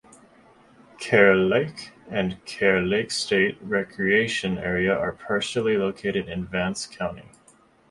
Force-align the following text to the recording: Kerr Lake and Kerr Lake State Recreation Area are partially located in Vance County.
Kerr 0.99 1.35
Lake 1.35 1.91
and 2.09 2.43
Kerr 2.47 2.79
Lake 2.81 3.11
State 3.11 3.59
Recreation 3.61 4.57
Area 4.57 4.97
are 4.97 5.11
partially 5.11 5.77
located 5.77 6.27
in 6.27 6.47
Vance 6.47 6.87
County. 6.87 7.29